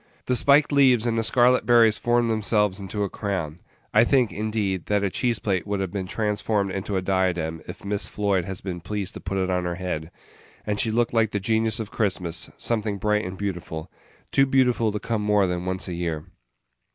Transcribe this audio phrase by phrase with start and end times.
[0.25, 3.59] The spiked leaves and the scarlet berries formed themselves into a crown
[3.93, 7.85] I think, indeed, that a cheese plate would have been transformed into a diadem if
[7.85, 10.09] Miss Floyd has been pleased to put it on her head
[10.65, 13.91] and she looked like the genius of Christmas: something bright and beautiful
[14.31, 16.25] too beautiful to come more than once a year.